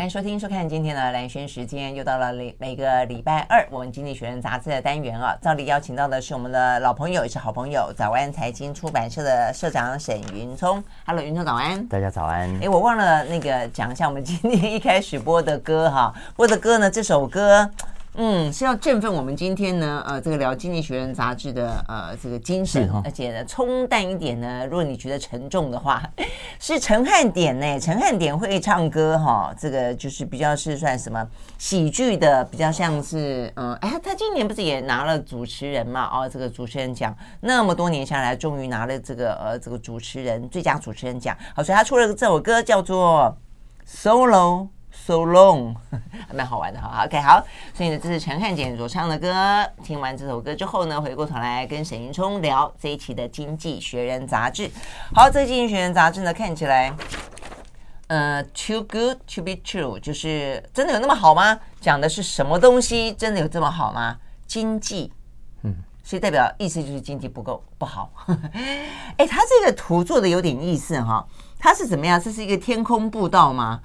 [0.00, 5.36] 欢迎收听、收看今天的蓝轩时间，又到了每每个礼拜二，我们《经济学人》杂志的单元啊。
[5.42, 10.82] 照例邀请到的是我们的老朋友，也是好朋友，早安财经出版社的社长沈云聪。
[11.04, 11.86] Hello，云聪早安。
[11.86, 12.48] 大家早安。
[12.62, 17.70] 哎，我忘了那个讲一下，我们今天一开始播的歌哈，播的歌呢，这首歌。
[18.14, 24.66] 嗯，是要振奋我们今天呢，呃，这个聊《经济学人》杂志的呃这个精神，而且呢，冲淡一点呢。
[24.66, 26.02] 如果你觉得沉重的话，
[26.58, 31.24] 是陈汉典呢，陈汉典会唱歌哈，这个就是比较是算什么
[31.56, 36.10] 喜剧的，比较像是嗯，哎，他今年不是也拿了主持人嘛？
[36.12, 41.34] 哦，这个主持人奖，那么多年下来，终于拿了这个呃这个主持人最佳主持人奖。
[41.54, 43.38] 好，所以他出了这首歌叫做
[43.88, 44.62] 《Solo》。
[45.06, 45.74] So long，
[46.28, 47.04] 还 蛮好玩的哈。
[47.04, 47.42] OK，好，
[47.74, 49.66] 所以呢，这是陈汉典所唱的歌。
[49.82, 54.70] 听完这首歌之后呢，回过头来跟沈云聪聊这一期的《经济学人》杂志。
[55.14, 56.94] 好，这《经济学人》杂志呢，看起来，
[58.08, 61.58] 呃，too good to be true，就是真的有那么好吗？
[61.80, 63.12] 讲的是什么东西？
[63.14, 64.18] 真的有这么好吗？
[64.46, 65.12] 经济，
[65.62, 68.12] 嗯，所以代表意思就是经济不够不好。
[69.16, 71.26] 哎，他这个图做的有点意思哈。
[71.62, 72.18] 它是怎么样？
[72.18, 73.80] 这是一个天空步道吗？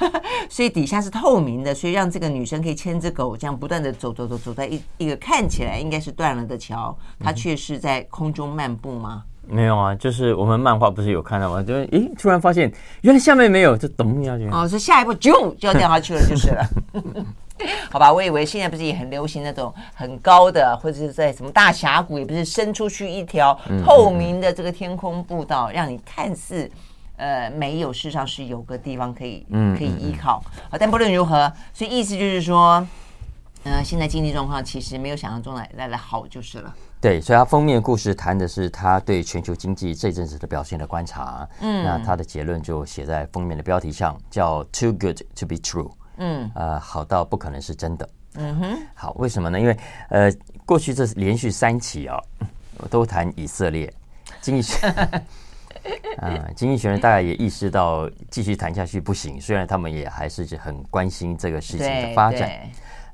[0.48, 9.24] 所以底下是透明的，所以让这个女生可以牵着狗这样不断的走走走走在一一个看起来应该是断了的桥，她却是在空中漫步吗？
[9.48, 11.62] 没有啊，就是我们漫画不是有看到吗？
[11.62, 14.48] 就是诶，突然发现原来下面没有，就咚下去。
[14.48, 16.66] 哦，所以下一步就就要掉下去了，就是了。
[17.90, 26.70] 好吧，我以为现在不是也很流行那种很高的，或者是在什么大峡谷，也不是伸出去一条透明的这个天空步道，让你看似。
[27.16, 30.42] 呃，没有，事实上是有个地方可以，可以依靠。
[30.70, 32.86] 好，但不论如何，所以意思就是说，
[33.64, 36.74] 呃，现在经济状况其实没有想象中来来的好，就是了。
[37.00, 41.48] 对，所以他封面故事谈的是他对全球经济这阵子的表现的观察。
[41.60, 45.90] 嗯，那他的结论就写在封面的标题上，叫 “Too good to be true”。
[46.16, 48.08] 嗯，呃，好到不可能是真的。
[48.34, 49.58] 嗯哼，好，为什么呢？
[49.60, 49.76] 因为
[50.08, 50.32] 呃，
[50.64, 52.18] 过去这连续三期啊，
[52.90, 53.92] 都谈以色列
[54.40, 54.74] 经济。
[56.22, 62.50] 嗯， 经济学人大概也意识到继续谈下去不行，虽然他们也还是很关心这个事情的发展。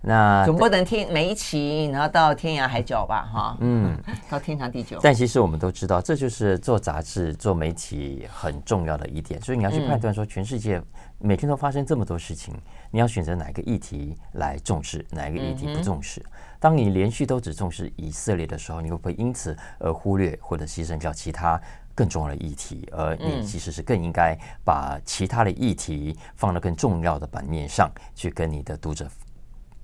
[0.05, 3.97] 那总不能天每一期，然后到天涯海角吧，哈，嗯，
[4.29, 4.99] 到天长地久。
[5.01, 9.41] 但其实我们都知道，这就是做杂志、做媒体很重要的一点。
[9.41, 10.83] 所以你要去判断说，全世界
[11.23, 12.53] 每天都发生这么多事情，
[12.91, 16.25] 你要选择哪个议题来重视，哪一个议题不重视。
[16.59, 21.61] 当你连续都只重视以色列的时候，你会不会因此而忽略或者牺牲掉其他？
[21.95, 24.35] 更重要的议题，而你其实是更应该
[24.65, 29.07] 把其他的议题放到更重要的版面上去跟你的读者，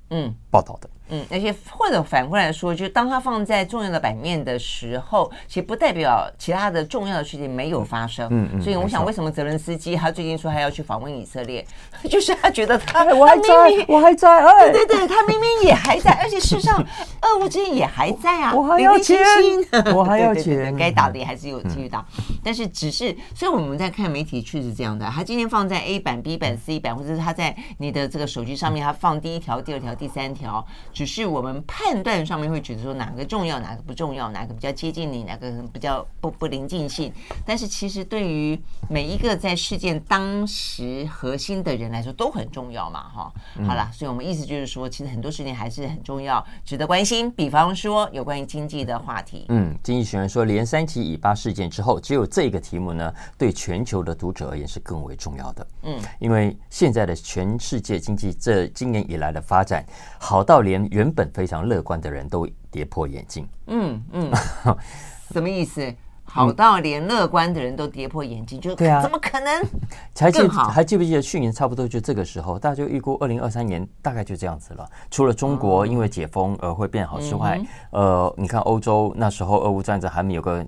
[0.08, 0.88] 嗯，报道的。
[0.88, 0.97] 嗯，
[1.30, 8.28] 而且或者反过来说，就当它放在重要的版面的时候，其实不代表其他的重要的事情没有发生。
[8.30, 8.60] 嗯嗯。
[8.60, 11.64] 所以我想，为什么泽伦斯基他最近说他要去访问以色列，
[12.10, 13.48] 就是他觉得他我还在，
[13.88, 16.84] 我还在，哎，对对对，他明明也还在，而且事实上，
[17.22, 19.18] 俄乌之间也还在啊，我还要钱，
[19.94, 22.04] 我还要钱， 该打的也还是有继续打，
[22.44, 30.64] 但是只是，所以我们在看媒体确实这样的，他今天放在 A 版、B 版、C 版，或者是他在你的这个手机上面，他放第一条、第二条、第三条。
[30.98, 37.12] 只是我们判断上面会觉得说哪个重要，哪个不重要，哪个比较接近你，哪个比较不不临近性。
[37.46, 38.60] 但是其实对于
[38.90, 43.32] 每一个在事件当时核心的人来说都很重要嘛，哈。
[43.64, 47.30] 好了，所以我们意思就是说，其实很多事情还是很重要，值得关心。
[47.30, 55.64] 比方说有关于经济的话题，嗯，经济学人说，连三起以巴事件之后，只有这个题目呢，对全球的读者而言是更为重要的。
[55.84, 59.84] 嗯，因为现在的全世界经济这今年以来的发展，
[60.18, 63.48] 好到连原本非常乐观的人都跌破眼镜。
[63.66, 64.30] 嗯嗯，
[65.32, 65.94] 什么意思？
[66.30, 69.62] 好到连乐观的人都跌破眼镜，就对啊，怎么可能？
[70.14, 74.86] 还记还记不记得去年差不多就这个时候，大家就预估二零二三年大概就这样子了。
[75.10, 77.58] 除了中国因为解封而会变好之外，
[77.92, 80.66] 呃，你看欧洲那时候俄乌战争还没有个。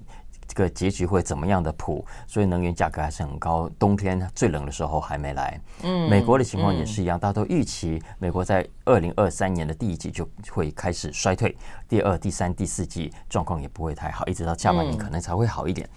[0.50, 2.04] 这个结局会怎么样的谱？
[2.26, 3.70] 所以能源价格还是很高。
[3.78, 5.60] 冬天最冷的时候还没来。
[5.84, 11.56] 嗯，美国的情况也是一样，大家都预期美国在二零二三年的第一季就会开始衰退，
[11.88, 15.88] 第二、第三、第四季状况也不会太好，一直到下半年可能才会好一点。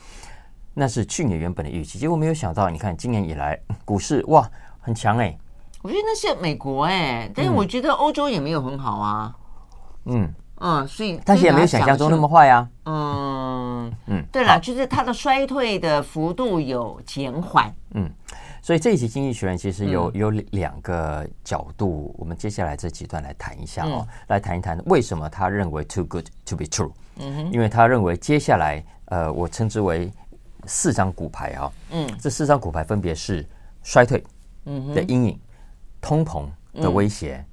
[0.76, 4.48] 那是去年原本的预期，结果没有想到，你看今年以来 股市哇
[4.80, 5.36] 很强哎。
[5.82, 9.36] 我觉得那是美国哎，但是我觉得欧洲也没有很好啊。
[10.06, 10.32] 嗯。
[10.66, 12.66] 嗯，所以但是也没有想象中那么坏呀。
[12.86, 17.74] 嗯嗯，对了，就是它的衰退的幅度有减缓。
[17.96, 18.10] 嗯，
[18.62, 26.92] 所以这一期经济学人其实有有两个角度，我们接下来这几段来谈一下哦，来谈一谈为什么他认为 too good to be true。
[27.18, 30.10] 嗯哼，因为他认为接下来呃，我称之为
[30.66, 31.72] 四张骨牌啊。
[31.92, 33.46] 嗯，这四张骨牌分别是
[33.84, 34.24] 衰退
[34.96, 35.38] 的阴影、
[36.00, 37.46] 通膨的威胁、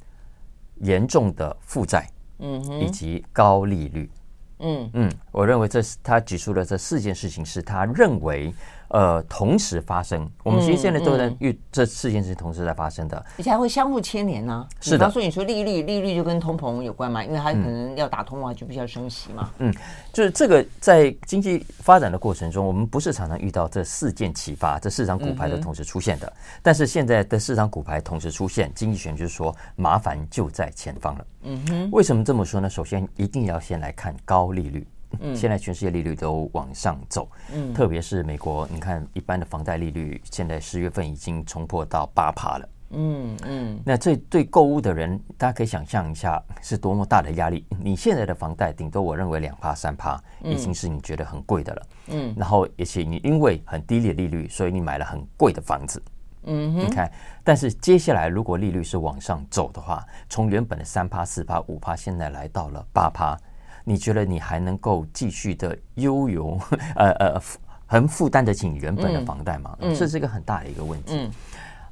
[0.77, 2.09] 嗯、严重的负债，
[2.41, 4.11] 嗯，以及高利率。
[4.59, 8.53] 嗯嗯，我认为这是他举出的这四件事情，是他认为。
[8.91, 14.69] 呃，同时发生，我们其实现在都能遇这四件事同时在发生的，而且还会相互牵连呢、啊。
[14.81, 19.51] 是的，所以你说利率，利率就跟通膨有关嘛，因为它可能要打通啊，就必须要升息嘛。
[19.59, 19.73] 嗯，
[20.13, 26.27] 就是这个在经济发展的过程中，我们不是常常遇到这四件启发，这四张骨牌的同时出现的。
[26.27, 31.27] 嗯、但是现在的四张骨牌同时出现，经济学就是说麻烦就在前方了。
[31.43, 32.69] 嗯哼，为什么这么说呢？
[32.69, 34.85] 首先一定要先来看高利率。
[35.19, 47.67] 嗯，现在全世界利率都往上走，嗯，特别是美国，你看一般的房贷利率，现在十月份已经冲破到八趴了，嗯嗯，那这对购物的人，大家可以想象一下是多么大的压力。
[47.79, 56.03] 你现在的房贷顶多我认为两趴三趴，已经是你觉得很贵的了，嗯，然后而且你因为很低的利率，所以你买了很贵的房子，
[56.45, 57.11] 嗯，你看，
[57.45, 63.37] 但是接下来如果利率是往上走的话，从原本的三趴四趴五趴，现在来到了八趴。
[63.85, 66.59] 你觉得你还能够继续的悠游，
[66.97, 67.41] 呃呃，
[67.87, 69.77] 很负担得起你原本的房贷吗？
[69.95, 71.15] 这是一个很大的一个问题。
[71.15, 71.31] 嗯，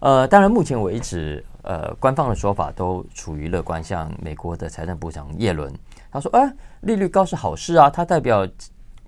[0.01, 3.83] 呃，当然，目前为止，呃，官方的说法都处于乐观。
[3.83, 5.73] 像美国的财政部长耶伦，
[6.11, 6.53] 他说：“哎，
[6.83, 8.47] 利率高是好事啊，它代表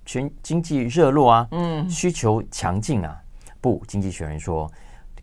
[0.05, 3.17] 全经济热络啊，嗯，需求强劲啊。”
[3.61, 4.71] 不，经济学人说，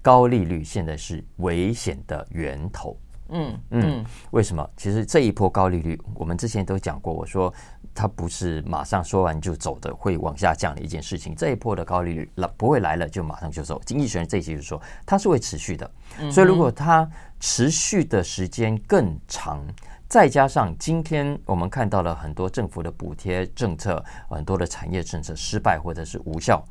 [0.01, 2.95] 高利率现在是危险的源头。
[3.29, 4.67] 嗯嗯，为什么？
[4.77, 7.53] 其实这一波高利率，我们之前都讲过，我说
[7.93, 11.35] 它不是马上说完就走的，会往下降的一件事情。
[11.35, 13.81] 这一波的高利率来不会来了就马上就走。
[13.85, 15.89] 经济学人这一期就说，它是会持续的。
[16.31, 17.09] 所以如果它
[17.39, 19.61] 持续的时间更长，
[20.07, 26.63] 再加上今天我们看到了很多政府的补贴政策，很多的产业政策失败或者是无效，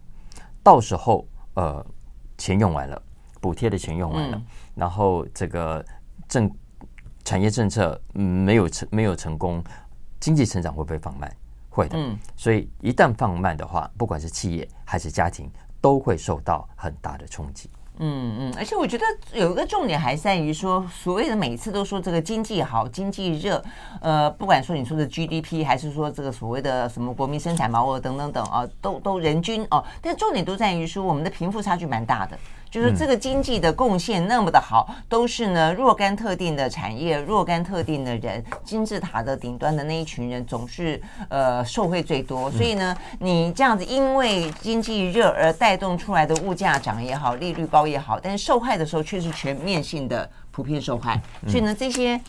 [0.63, 1.85] 到时候呃
[2.39, 3.03] 钱用完了，
[3.41, 4.43] 补贴的钱用完了，
[4.75, 5.85] 然后这个。
[6.29, 6.51] 政
[7.25, 9.63] 产业政策没有成没有成功，
[10.21, 11.31] 经济成长会不会放慢？
[11.69, 11.99] 会的。
[11.99, 15.51] 嗯，所以一旦放慢的话，不管是企业还是家庭，
[15.81, 17.69] 都会受到很大的冲击。
[17.99, 23.65] 嗯嗯，而且我觉得有一个重点还在于说，所谓的每次都说这个经济好、经济热，
[24.03, 32.39] 呃，不管说你说的 GDP，还是说这个所谓的什么国民生产毛额等等等啊，都都人均哦，但重点都在于说我们的贫富差距蛮大的。
[32.77, 41.01] 就是这个经济的贡献那么的好，都是呢若干特定的产业、若干特定的人，金字塔的顶端的那一群人总是
[41.31, 42.51] 呃受惠最多。
[42.51, 51.19] 所以呢，你这样子因为经济热而带动出来的物价涨也好，利率高也好，但是受害的时候却是全面性的普遍受害。
[51.49, 52.21] 所以呢，这些。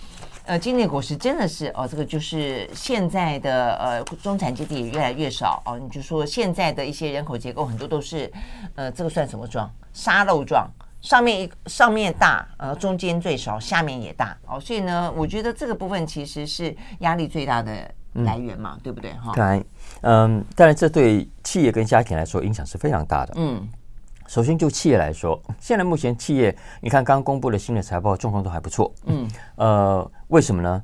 [0.45, 5.77] 呃，经济果实真的是哦，这个就是现在的呃中产阶级也越来越少哦。
[5.77, 8.31] 你就说现在的一些人口结构很多都是，
[8.75, 9.69] 呃，这个算什么状？
[9.97, 10.69] 沙漏状，
[11.01, 14.59] 上面一上面大，呃，中间最少，下面也大哦。
[14.59, 17.71] 所以呢，我觉得这个部分其实是压力最大的
[18.13, 19.11] 来源嘛，嗯、对不对？
[19.13, 19.63] 哈，当然，
[20.01, 23.33] 嗯，当然这对企业跟家庭来说影响是非常大的。
[23.37, 23.67] 嗯。
[24.27, 28.93] 首先，就企业来说，现在目前企业，你看刚公布的新的财报状况都还不错。
[29.05, 30.83] 嗯，呃，为什么呢？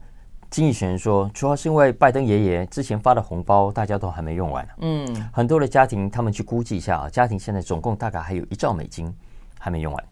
[0.54, 4.68] 经济学人说，主要是因为拜登爷爷之前发的红包大家都还没用完。
[4.82, 9.12] 嗯，很多的家庭他们去估计一下啊，家庭现在总共大概还有一兆美金
[9.58, 10.04] 还没用完，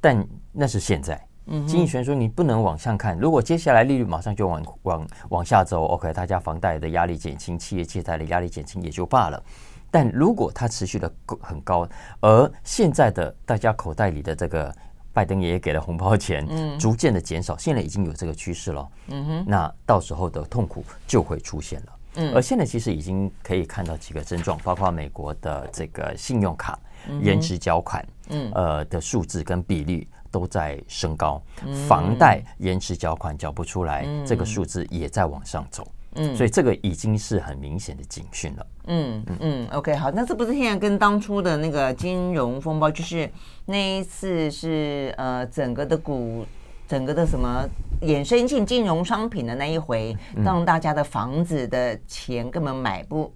[0.00, 1.22] 但那是现在。
[1.48, 9.42] 嗯，经济学人说，你不能往上看，如果接下来利率马上就往往往下走，OK，大家房贷的压力减轻，企业借贷的压力减轻也就罢了。
[9.90, 11.86] 但如果它持续的很高，
[12.20, 14.74] 而现在的大家口袋里的这个
[15.12, 26.78] 拜登爷爷给了红包钱，嗯，逐渐的减少，现在已经有这个趋势了，嗯哼，那到时候的痛苦就会出现了，嗯，而现在其实已经可以看到几个症状，包括美国的这个信用卡
[27.22, 31.42] 延迟缴款，嗯，呃的数字跟比例都在升高，
[31.88, 35.86] 房贷延迟缴款缴不出来，这个数字也在往上走。
[36.14, 38.66] 嗯，所以这个已经是很明显的警讯了。
[38.86, 43.30] 嗯嗯，OK，好，那这不是现在跟当初的那个金融风暴，就是
[43.66, 46.46] 那一次是呃整个的股，
[46.88, 47.68] 整个的什么
[48.00, 53.30] 衍生性金融商品的那一回，让大家的房子的钱根本买不，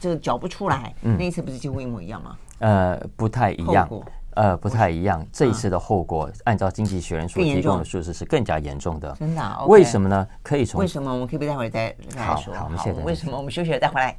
[0.00, 0.94] 这个缴不出来。
[1.02, 2.36] 嗯，那一次不是几乎一模一样吗？
[2.60, 3.86] 呃，不太一样。
[4.34, 5.24] 呃，不太一样。
[5.32, 9.14] 这一次的后果，按照经济学人所提供的数字是更加严重的。
[9.18, 9.64] 真的？
[9.66, 10.26] 为什么呢？
[10.42, 11.12] 可以从为什么？
[11.12, 12.52] 我们可以不待会儿再来说。
[12.54, 13.36] 好，我们现在为什么？
[13.36, 14.16] 我们休息了再回来。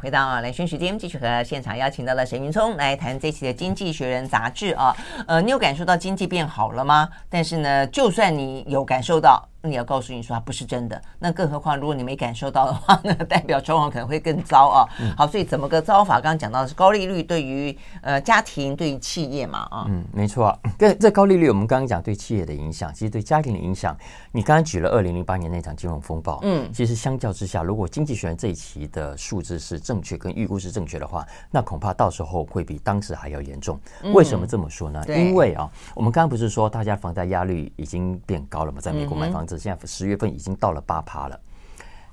[0.00, 4.96] 回到啊，兰萱时间，继续和现场邀请到了沈云聪来谈这期的《经济学人》杂志啊。
[5.26, 7.08] 呃，你有感受到经济变好了吗？
[7.28, 9.48] 但是呢，就算你有感受到。
[9.60, 11.00] 那你要告诉你说它不是真的。
[11.18, 14.88] 那更何况如果你没感受到的话， 那代表状况可能会更糟啊。
[15.00, 16.14] 嗯、好，所以怎么个糟法？
[16.14, 19.84] 刚刚讲到的是高利率对于呃家庭、对于企业嘛啊。
[19.88, 20.58] 嗯，没错、啊。
[20.78, 23.96] 跟这高利率，我们刚刚讲对企业的影响，其实对家庭的影响，
[24.30, 26.38] 你刚刚举了二零零八年那场金融风暴。
[26.42, 33.78] 嗯，其实相较之下，如果经济学人这一期的数字是正确，跟预估是正确的话，那恐怕到时候会比当时还要严重。
[34.14, 35.02] 为什么这么说呢？
[35.08, 38.80] 嗯、因为啊，我们刚刚不是说大家房贷压力已经变高了嘛？
[38.80, 41.40] 在美国买房子，现在十月份已经到了八趴了。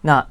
[0.02, 0.26] 那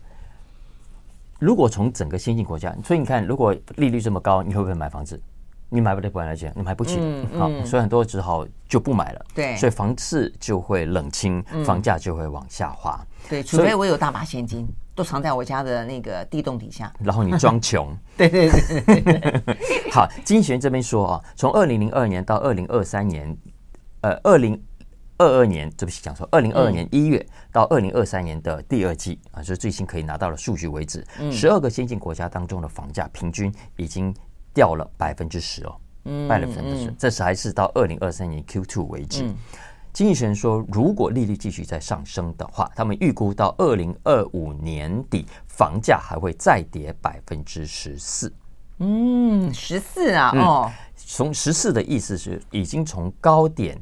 [1.38, 5.20] 如果从整个先进国家，所以你看，如果利率这么高，你会不会买房子？
[5.68, 6.98] 你买不得，不然来讲，你买不起。
[7.00, 9.26] 嗯嗯、好，所以很多只好就不买了。
[9.34, 13.04] 对，所以房市就会冷清，房价就会往下滑。
[13.28, 16.92] 对，除非我有大把现金，都藏在我家的那个地洞底下。
[17.00, 17.96] 然后你装穷。
[18.16, 19.56] 对对对，对。
[19.90, 23.36] 好，经济学这边说啊，从二零零二年到二零二三年，
[24.02, 24.62] 呃，二零
[25.18, 34.14] 二二年，对不起，讲说二零二二年一月到二零二三年的第二季啊，就是最新可以拿到的数据为止，十二个先进国家当中的房价平均已经
[34.52, 39.24] 掉了百分之十哦，嗯，百分之十，这是还是到二零二三年 Q two 为止。
[39.92, 48.32] 经济学人说，如果利率继续在上升的话，他们预估到二零二五年底，房价还会再跌百分之十四。
[48.78, 53.80] 嗯，十四啊，哦，从十四的意思是已经从高点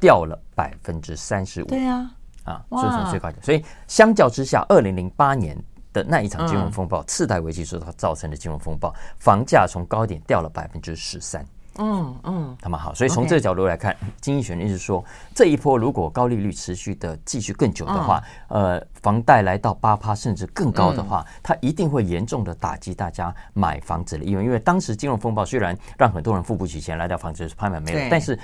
[0.00, 1.66] 掉了百分之三十五。
[1.66, 2.10] 对啊，
[2.44, 5.56] 啊，所以从最高点，所以相较之下，二零零八年
[5.92, 11.44] 的那一场金融风暴，次贷危机所造成的金融风暴，房价从高点掉了百分之十三。
[11.80, 28.36] 嗯嗯，他们好，所以从这个角度来看，经济学人一直说，这一波如果高利率持续的继续更久的话，呃，房贷来到八趴甚至更高的话，它一定会严重的打击大家买房子的意愿，因为当时金融风暴虽然让很多人付不起钱，来到房子拍卖没有，但是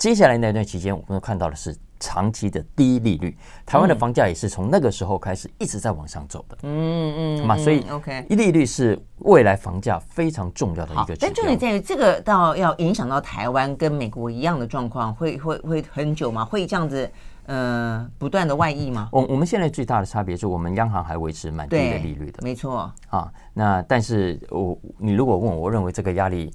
[0.00, 1.76] 接下来那段期间，我们看到的是。
[2.02, 6.56] 长期的低利率，台湾的房价也是从那个时候开始一直在往上走的。
[6.62, 11.14] 嗯嗯，嘛，所以 OK，利率是未来房价非常重要的一个。
[11.16, 16.42] 但重点在于这个到要影响到台湾跟美国一样的状况，会会会很久吗？
[16.42, 17.12] 会这样子
[17.44, 19.10] 呃不断的外溢吗？
[19.12, 23.30] 我我们现在最大的差别是我们央行还维持蛮低的利率的，没错啊。
[23.52, 26.50] 那但是我你如果问我，我认为这个压力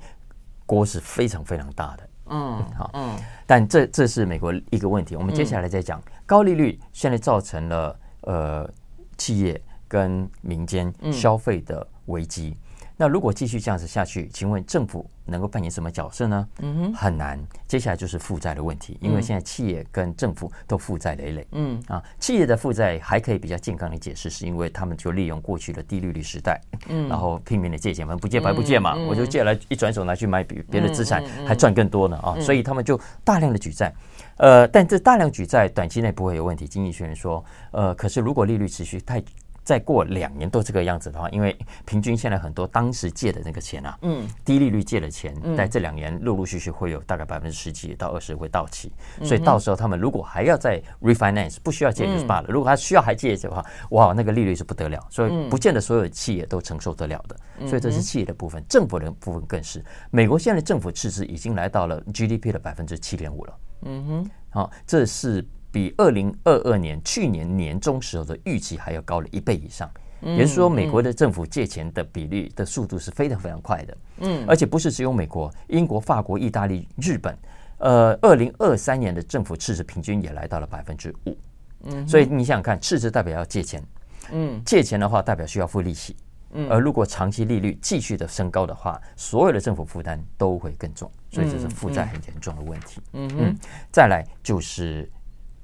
[0.66, 2.10] 锅是非常非常大的。
[2.28, 3.16] 嗯，好，嗯，
[3.46, 5.16] 但这这是美国一个问题。
[5.16, 8.70] 我们接下来再讲高利率现在造成了呃
[9.18, 12.56] 企业跟民间消费的危机。
[12.98, 16.48] 那如果继续这样子下去，请问政府能够扮演什么角色呢？
[16.62, 17.38] 嗯哼，很难。
[17.68, 21.48] 接下来就是负债的问题，因为现在企业跟政府都负债累累。
[21.52, 33.94] 嗯啊，企业的负债还可以比较健康的解释，是因为他们就利用过去的低利率时代，嗯，然后拼命的借钱嘛，不借白不借嘛，我就借来一转手拿去买别别的资产，还赚更多呢啊，所以他们就大量的举债。
[34.38, 36.68] 呃，但这大量举债短期内不会有问题。
[36.68, 39.24] 经济学人说，呃，可是如果利率持续太
[39.66, 48.94] 再过两年都这个样子的话，因为平均现在很多当时借的那个钱啊，嗯，低利率借的钱，在这两年陆陆续续会有大概百分之十几到二十会到期，
[49.24, 52.48] 所以到时候他们如果还要再 refinance，不需要借就是罢了。
[52.48, 57.68] 如果他需要还借的话，哇，那个利率是不得了，所以不见得所有企业都承受得了的。
[57.68, 59.84] 所以这是企业的部分，政府的部分更是。
[60.12, 63.58] 美国现在政府赤字已经来到了 GDP 的百分之七点五了。
[63.82, 65.44] 嗯哼，好，这是。
[65.76, 69.92] 比二零二二年去年年中时候的预期还要高了一倍以上，
[70.22, 73.98] 也就是说，美国的政府借钱的比率的速度是非常非常快的。
[74.20, 77.38] 嗯，而且不是只有美国，英国、法国、意大利、日本，
[77.80, 81.38] 呃，二零二三年的政府赤字平均也来到了百分之五。
[81.84, 83.84] 嗯，所以你想想看，赤字代表要借钱，
[84.32, 86.16] 嗯，借钱的话代表需要付利息，
[86.54, 93.02] 嗯，而如果长期利率继续的升高的话，所有的政府负担都会更重，所以这是负债很严重的问题。
[93.12, 93.58] 嗯嗯，
[93.92, 95.12] 再来就是。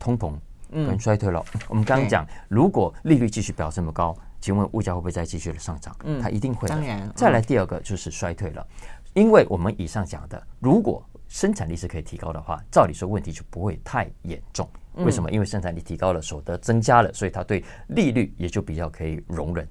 [0.02, 0.34] 通膨
[0.72, 1.46] 跟衰退了。
[1.70, 5.96] 我们刚刚讲，如果利率继续表这么高，请问物价会不会再继续的上涨？
[6.04, 6.68] 嗯，它一定会。
[6.68, 7.08] 当然。
[7.16, 8.66] 再来第二个就是衰退了，
[9.14, 14.68] 因为我们以上讲的，如果生产力是可以提高的话，照理说问题就不会太严重。
[14.96, 15.30] 为什么？
[15.32, 19.66] 因为生产力提高了，所得增加了，所以它对利率也就比较可以容忍。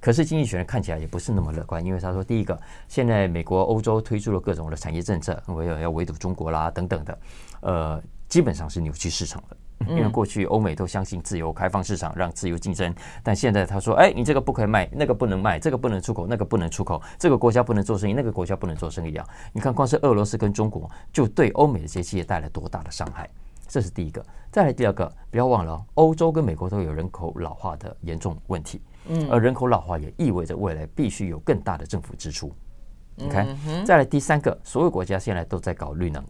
[0.00, 7.18] 可是经济学人看起来也不是那么乐观，因为他说，第一个，现在美国、欧洲推出了各种的产业政策，我要要围堵中国啦等等的，
[7.60, 9.56] 呃，基本上是扭曲市场的。
[9.88, 12.92] 因为过去欧美都相信自由开放市场，让自由竞争，
[13.22, 19.26] 但现在他说：“哎，你这个不可以卖，那个不能卖，这个不能出口，那个不能出口，这个国家不能做生意，那个国家不能做生意啊！
[19.52, 23.28] 你看，光是俄罗斯跟中国，就对欧美的这些企业带来多大的伤害？
[23.68, 24.24] 这是第一个。
[24.50, 32.50] 再来第二个，不要忘了，欧洲跟美国都有人口老化的严重问题，嗯，而人口老化也意味着未来必须有更大的政府支出。
[33.14, 33.46] 你看，
[33.84, 36.24] 再来第三个，所有国家现在都在搞绿能。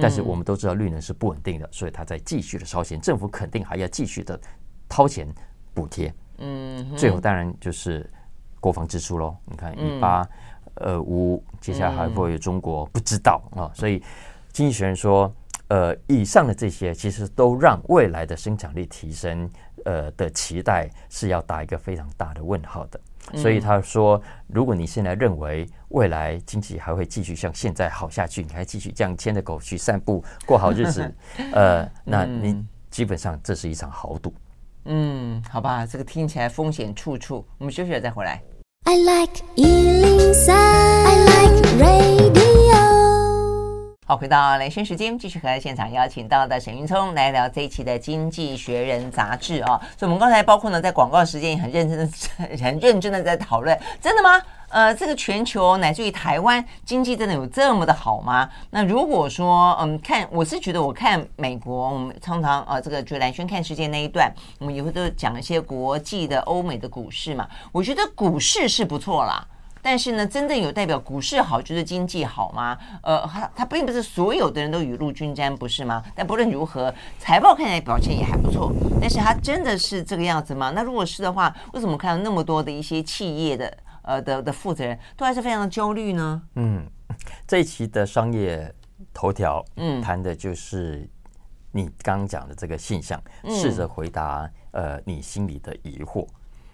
[0.00, 4.40] 但是我们都知道绿能是不稳定的，所以它在继续的烧钱，政府肯定还要继续的
[4.88, 5.28] 掏钱
[5.74, 6.12] 补贴。
[6.38, 8.08] 嗯，最后当然就是
[8.60, 9.36] 国防支出喽。
[9.44, 10.26] 你看一八
[10.74, 13.70] 呃五，接下来还会有中国，不知道啊。
[13.74, 14.02] 所以
[14.52, 15.32] 经济学人说，
[15.68, 19.48] 呃，以上的这些其实都让未来的生产力提升，
[19.84, 23.00] 呃的期待是要打一个非常大的问号的。
[23.34, 31.14] 所以他说，如果你现在认为未来经济还会继续像现在好下去，你还继续这样牵着狗去散步过好日子，
[31.52, 34.34] 呃，那你基本上这是一场豪赌。
[34.84, 37.46] 嗯，好吧，这个听起来风险处处。
[37.58, 38.42] 我们休息了再回来。
[38.84, 42.51] I like 103, I like radio
[44.16, 49.80] 回到连线时间，继续和现场邀请到的沈云聪来聊这一期的《经济学人》杂志啊。
[49.96, 54.40] 所以，我们刚才包括呢，在广告时间也很认真的、很认真的在讨论，真的吗？
[54.68, 58.48] 呃，这个全球乃至于台湾经济真的有这么的好吗？
[58.70, 67.46] 那如果说，嗯，看，我是觉得我看美国，我们常常呃，这个就蓝轩看世界那一段，我们也会都讲一些国际的欧美的股市嘛。
[67.70, 69.46] 我觉得股市是不错啦。
[69.82, 72.78] 但是呢，真正有代表股市好就是经济好吗？
[73.02, 76.02] 呃，它它并不是所有的人都雨露均沾，不是吗？
[76.14, 78.72] 但不论如何，财报看起来表现也还不错。
[79.00, 80.70] 但是它真的是这个样子吗？
[80.70, 86.40] 那如果是的话，为什么看到那么多的一些企业的呃的的负责人都还是非常的焦虑呢？
[86.54, 86.86] 嗯，
[87.46, 88.72] 这一期的商业
[89.12, 91.08] 头条，嗯，谈的就是
[91.72, 96.24] 你刚刚讲的这个现象，试着回答呃你心里的疑惑。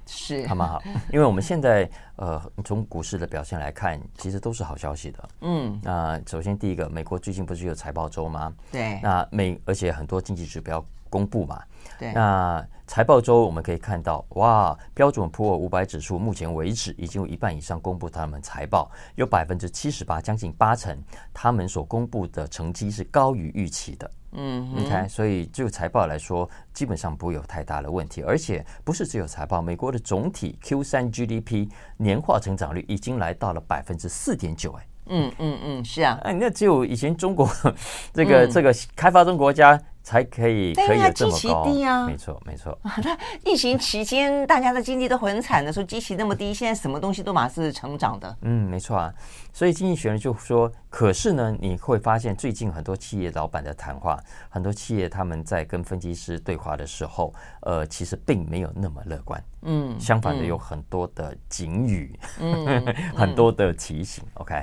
[0.09, 5.29] 是， 好蛮好， 因为我们现在呃，从股市的表现来看，其实都是好消息的。
[5.43, 8.53] 嗯，那首先第一个，美国最近不是有财报周吗？
[8.73, 11.63] 对，那美而且很多经济指标公布嘛。
[11.99, 20.97] 对，那财报周我们可以看到，哇，标准普尔五百指数目前为止已经有一半以上公布他们财报，有百分之七十八，将近八成，
[21.35, 24.09] 他们所公布的成绩是高于预期的。
[24.33, 37.51] 嗯，你看，所以就财报来说，基本上不会有太大的问题，而且不是只有财报，美国的总体 Q 三 GDP 年化成长率已经来到了百分之四点九，哎，嗯嗯嗯，是啊，哎，那只有以前中国
[38.15, 39.81] 这个这个开发中国家。
[40.09, 42.79] 才可以可以有这么高，低啊，没错没错。
[43.05, 48.37] 那疫情期间大家的经济都很惨的时候，基期那么低，现在什么东西都马是成长的。
[48.41, 49.13] 嗯，没错啊。
[49.53, 54.19] 所以经济学人就说，可是呢，你会发现最近很多企业老板的谈话，
[54.49, 59.45] 很多企业他们在跟分析师对话的时候，呃，其实并没有那么乐观。
[59.63, 62.83] 嗯，相反的有很多的警语，嗯，
[63.15, 64.25] 很多的提醒。
[64.35, 64.63] OK。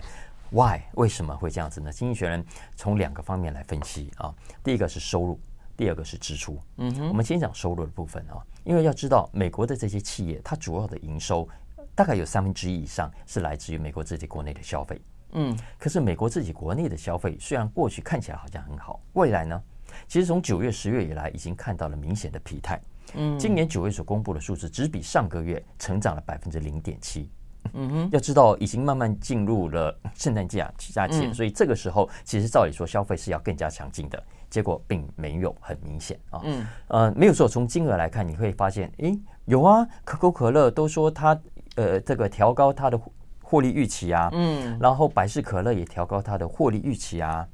[0.55, 0.79] Why？
[0.93, 1.91] 为什么会这样子呢？
[1.91, 2.41] 经济学人
[2.77, 4.33] 从两个方面来分析啊。
[4.63, 5.37] 第一个是收入，
[5.75, 6.57] 第二个是支出。
[6.77, 8.39] 嗯哼，我们先讲收入的部分啊。
[8.63, 11.45] 因为要知道，美国的这些企业，它主要的营收
[11.93, 15.01] 大概有三分之一以上是来自于美国自己国内的消费。
[15.33, 19.61] 嗯，可是美国自己国内的消费虽然过去看起来好像很好，未来呢，
[20.07, 22.81] 其实从九月、十月以来已经看到了明显的疲态。
[23.15, 27.29] 嗯，今年九月所公布的数字只比上个月成长了百分之零点七。
[27.73, 36.41] 嗯哼，要知道已经慢慢进入了圣诞节假期，所以这个时候其实照理说消费是要更加强劲的，结果并没有很明显啊。
[36.43, 37.47] 嗯，呃，没有错。
[37.47, 41.39] 从金额来看，你会发现，诶，有啊，可口可乐都说它
[41.75, 42.99] 呃这个调高它的
[43.41, 47.47] 获利预期啊，嗯，然后百事可乐也调高它的获利预期啊。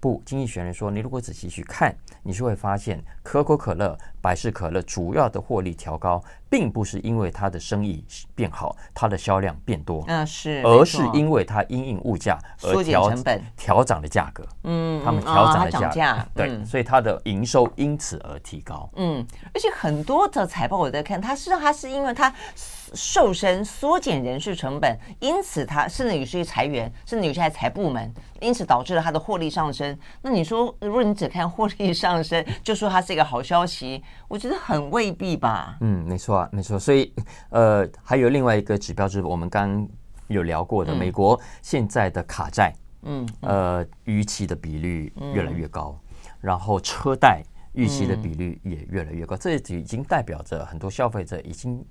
[0.00, 8.04] 不，经济学人说，你如果仔细去看，你就会发现可口可乐、百事可乐主要的获利调高，并不是因为它的生意
[8.34, 22.32] 变好，它的销量变多，嗯，是，而是因为它因应物价而调成本、调涨的价格，嗯，他们调涨的价，对，所以它的营收因此而提高，嗯，而且很多的财报我在看，它是它是因为它。
[22.92, 29.96] 瘦身缩减人事成本，因此它甚至有些裁员，甚至有些还裁部门，因此导致了它的获利上升。
[30.22, 35.76] 那你说，如果你只看获利上升，就说它是一个好消息，我觉得很未必吧。
[35.80, 36.78] 嗯，没错啊，没错。
[36.78, 37.12] 所以，
[37.50, 39.88] 呃，还有另外一个指标，就是我们刚刚
[40.28, 45.98] 有聊过的，美国现在的卡债，嗯，呃，逾期的比率越来越高，
[46.40, 47.42] 然后车贷
[47.72, 51.84] 逾期的比率也越来越高，这已经代表着很多消费者已经。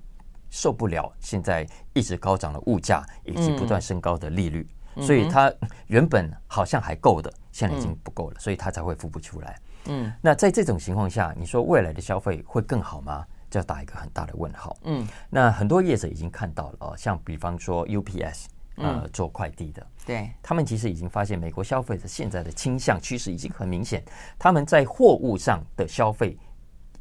[0.52, 5.48] 受不了现在一直高涨的物价以及不断升高的利率，所以它
[5.86, 9.56] 原本好像还够的，现在已经不够了，所以它才会付不出来。
[9.86, 13.24] 嗯，那在这种情况下，你说未来的消费会更好吗？
[13.50, 14.76] 就要打一个很大的问号。
[14.84, 18.44] 嗯，那很多业者已经看到了哦，像比方说 UPS，
[18.76, 24.04] 呃，做快递的，对，他们其实已经发现美国消费者现在的倾向趋势已经很明显，
[24.38, 26.38] 他们在货物上的消费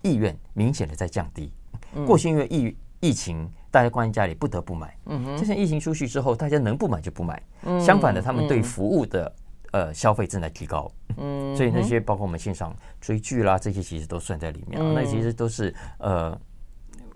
[0.01, 1.53] 意愿明显的在降低。
[2.05, 4.97] 过去因为疫疫情，大家关在家里不得不买。
[5.05, 7.41] 嗯哼，就像疫情出去之后，大家能不买就不买。
[7.63, 9.31] 嗯，相反的，他们对服务的
[9.71, 16.37] 呃消费正在提高，嗯， 所以那些包括我们线上追剧啦，这些其实都算在里面，嗯、那其实都是呃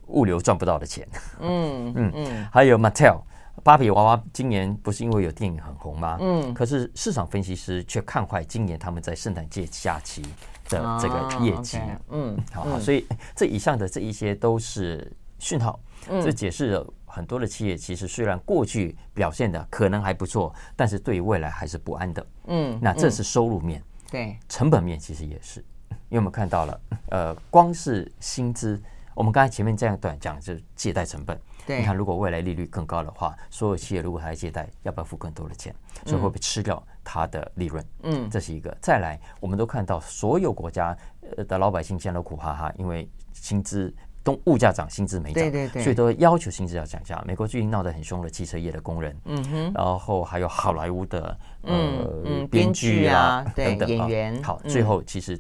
[0.08, 1.08] 物流赚不到的钱，
[1.40, 3.22] 嗯 嗯嗯，还有 Mattel
[3.64, 6.18] 芭比娃娃今年不是因为有电影很红吗？
[6.20, 10.22] 嗯，可是市场分析师却看坏今年他们在圣诞节假期
[10.70, 16.94] 的这个业绩，啊 okay, 嗯，好，好，所以这以上的这一些都是讯号，这解释了。
[17.14, 22.26] 很多的企业其实虽然过去表现的可能还不错，但是对于未来还是不安的。
[22.48, 23.84] 嗯，那这是收入面。
[24.10, 25.60] 对，成本面其实也是，
[26.10, 28.82] 因为我们看到了，呃，光是薪资，
[29.14, 31.40] 我们刚才前面这样短讲就是借贷成本。
[31.68, 35.74] 对，你看如果未来利率更高的话，所有企业如果还要借贷，要不要付更多的钱？
[36.08, 37.86] 所以会不会吃掉它的利润？
[38.02, 38.76] 嗯，这是一个。
[38.82, 40.98] 再来，我们都看到所有国家
[41.48, 43.94] 的老百姓现在都苦哈哈，因为薪资。
[44.24, 47.22] 都物价涨，薪资没涨，对对对，所以都要求薪资要涨价。
[47.28, 54.44] 美国最近闹得很凶的汽车业的工人，嗯哼，然后还有好莱坞的呃编剧啊等等演员。
[54.44, 55.40] 好，最后其实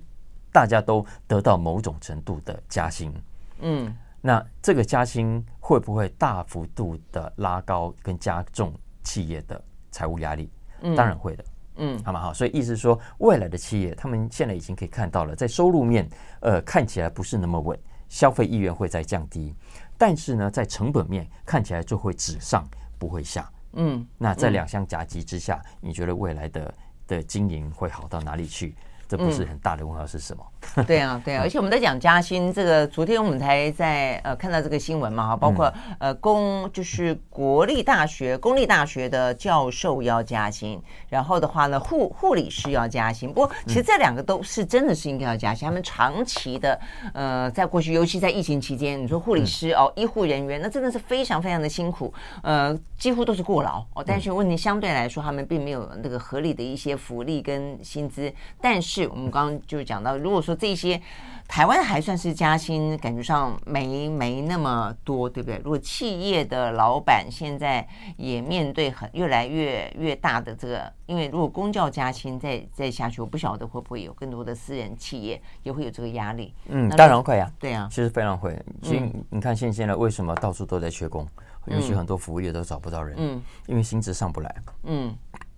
[0.52, 3.13] 大家都得到某种程度的加薪，
[3.62, 10.52] 嗯，那这个加薪会不会大幅度的拉高跟加重企业的财务压力？
[10.98, 11.46] 当然会的，
[11.78, 12.19] 嗯，好嘛？
[12.19, 16.06] 好，所以意思是说，未来的企业他们现在已经可以看到了，在收入面，
[16.41, 17.80] 呃，看起来不是那么稳。
[18.13, 19.56] 消费意愿会在降低，
[19.97, 22.63] 但是呢，在成本面看起来就会只上
[22.99, 23.52] 不会下。
[23.71, 26.71] 嗯，那在两相夹击之下，你觉得未来的
[27.08, 28.76] 的经营会好到哪里去？
[29.08, 30.45] 这不是很大的问号是什么？
[30.76, 43.30] 嗯、 对啊，对啊，而且我们在讲加薪，这个昨天我们才在呃看到这个新闻嘛哈，包括呃公就是国立大学、公立大学的教授要加薪，然后的话呢护护理师要加薪。
[43.32, 46.80] 不过其实这两个都是真的是应该要加薪，他们长期的
[47.13, 54.04] 呃在过去，尤其在疫情期间，你说护理师哦，医护人员那真的是非常非常的辛苦，呃几乎都是过劳哦。
[54.06, 59.04] 但是问题相对来说，他们并没有那个合理的一些福利跟薪资，但是。
[59.13, 61.01] 我们刚刚就讲到，如果说这些
[61.47, 65.57] 台湾还算是加薪，感觉上没没那么多，对不对？
[65.63, 67.87] 如果企业的老板现在
[68.17, 76.53] 也面对很越来越越大的这个，因为如果公教加薪再再下去，我不晓得会不会有更多的私人企业也会有这个压力。
[76.67, 78.57] 嗯，当然会啊，对啊，其实非常会。
[78.81, 81.27] 所以你看现现在，为什么到处都在缺工？
[81.67, 85.15] 尤其很多服务业都找不到人，嗯，因为薪资上不来，嗯。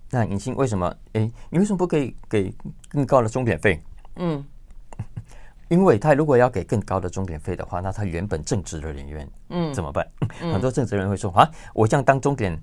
[0.08, 0.86] 那引信为什么？
[1.14, 2.54] 哎，你为什么不可以给
[2.88, 3.82] 更高的钟点费？
[4.14, 4.44] 嗯，
[5.68, 10.06] 因为他如果要给更高的钟点费的话，那他原本正职的人员，嗯，怎么办？
[10.40, 12.58] 嗯、很多正职人员会说啊，我这样当钟点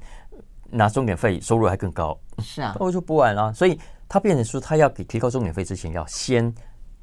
[0.69, 2.17] 拿钟点费，收入还更高。
[2.39, 3.53] 是啊，那我就不玩了。
[3.53, 6.53] 所以他变成说，他要给提高钟点费之前，要先。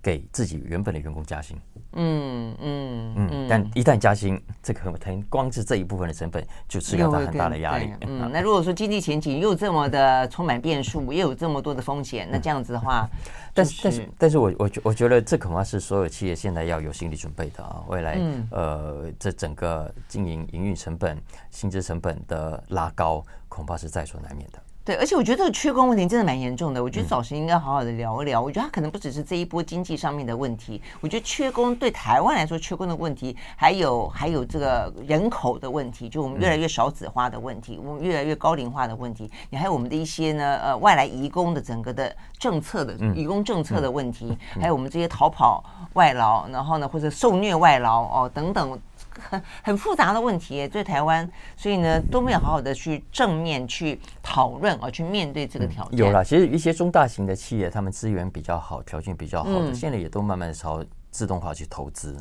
[0.02, 1.56] 给自己原本的员工加薪，
[1.92, 7.92] 嗯嗯嗯，但一旦加薪，这个腾光是这一部分的成本就吃掉他很大的压力。
[8.06, 13.06] 嗯， 那如果说经济前景又这么的充满变数， 又有这么多的风险，那这样子的话，
[13.52, 18.18] 但是但是但是我我觉我觉得这恐怕是所有企业现在要有心理准备的啊，未来
[18.50, 24.58] 呃这整个经营营运成本、薪资成本的拉高，恐怕是在所难免的。
[24.82, 26.82] 对，而且我觉得这个缺工问题真的蛮严重的。
[26.82, 28.40] 我觉得早晨应该好好的聊一聊。
[28.40, 30.80] 我觉得它可能不只是这一波经济上面的问题。
[31.02, 39.30] 我觉得缺工对台湾来说，缺工的问题，还有还有这个人口的问题，就我们越来越少子化的问题，我们越来越高龄化的问题。
[39.50, 45.62] 你还有我们的一些呢，呃，外来移工的整个的政策的移工政策的问题，还有我们这些逃跑
[45.92, 48.80] 外劳，然后呢，或者受虐外劳哦等等。
[49.20, 55.96] 很 很复杂的问题，对台湾，所以呢都没有好好的去正面去讨论啊，去面对这个挑战。
[55.96, 62.16] 有了，其实一些中大型的企业，他们资源比较好，条件比较好的，现在也都慢慢朝自动化去投资。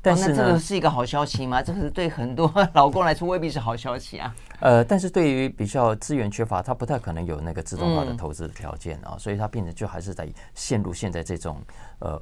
[0.00, 1.60] 但是呢，这个是一个好消息吗？
[1.62, 4.34] 这个是对很多老公来说未必是好消息啊。
[4.60, 11.60] 呃，但是对于比较资源缺乏，他不太可能有那个自动化的投资的条件啊，所以他变成就还是在陷入现在这种
[11.98, 12.20] 呃。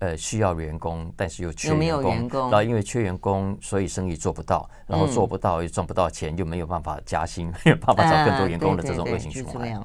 [0.00, 9.80] 呃，需要员工，但是又缺员工，然后因为缺员工，所以生意做不到，然后做不到又赚不到钱，又没有办法加薪， 没有办法找更多员工的这种恶性循环。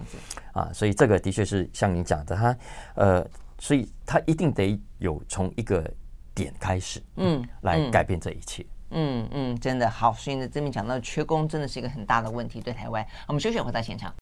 [0.54, 2.58] 啊，所以这个的确是像你讲的，他
[2.96, 3.28] 呃，
[3.60, 5.86] 所以他一定得有从一个
[6.34, 8.66] 点开始，嗯，来改变这一切。
[8.92, 10.14] 嗯嗯，真的好。
[10.14, 13.06] 所以呢，这边讲到缺工，真的是一个很大的问题，对台湾。
[13.28, 14.14] 我们休息回到现场。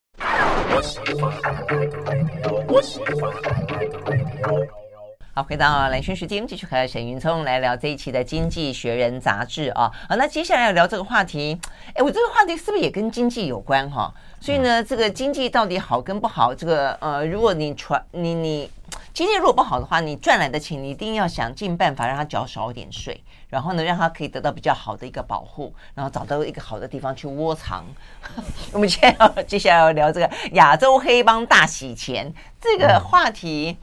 [5.36, 9.92] 好，回到蓝轩时间，继续和沈云聪来聊这一期的《经济学人》杂志啊。
[10.08, 11.60] 好，那接下来要聊这个话题，
[11.96, 14.14] 哎，我这个话题是不是也跟经济有关哈？
[14.40, 18.70] 所以呢，这个经济到底好跟不好，这个呃，如果你传你你
[19.12, 23.20] 经济如果不好的话，你赚来的钱，你一定要想尽办法让他缴少一点税，
[23.50, 27.84] 然后呢，让他可以得到比较好的一个保护，然后找到一个好的地方去窝藏。
[28.72, 33.76] 我们接下来要接下来要聊这个亚洲黑帮大洗钱这个话题，